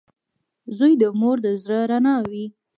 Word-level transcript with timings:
•زوی 0.77 0.93
د 1.01 1.03
مور 1.19 1.37
د 1.45 1.47
زړۀ 1.63 1.79
رڼا 1.91 2.15
وي. 2.29 2.45